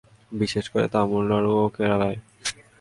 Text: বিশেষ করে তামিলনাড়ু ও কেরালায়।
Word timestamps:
বিশেষ 0.31 0.65
করে 0.73 0.85
তামিলনাড়ু 0.93 1.51
ও 1.61 1.65
কেরালায়। 1.75 2.17